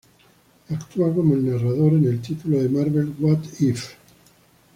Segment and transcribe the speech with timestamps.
[0.71, 3.93] Actúa como el narrador en el título de Marvel, "What If".